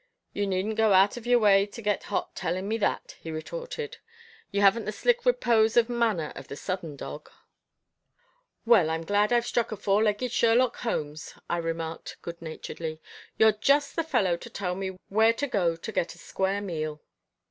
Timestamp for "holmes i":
10.77-11.57